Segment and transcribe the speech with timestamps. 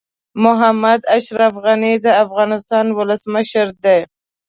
[0.43, 3.99] محمد اشرف غني د افغانستان ولسمشر دي.